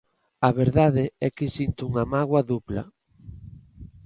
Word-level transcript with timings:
A 0.47 0.49
verdade 0.61 1.03
é 1.25 1.29
que 1.37 1.53
sinto 1.57 1.81
unha 1.89 2.05
mágoa 2.13 2.41
dupla. 2.51 2.83